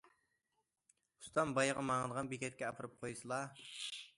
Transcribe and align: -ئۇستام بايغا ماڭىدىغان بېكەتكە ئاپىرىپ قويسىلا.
-ئۇستام 1.23 1.53
بايغا 1.59 1.83
ماڭىدىغان 1.91 2.33
بېكەتكە 2.33 2.69
ئاپىرىپ 2.71 2.97
قويسىلا. 3.05 3.43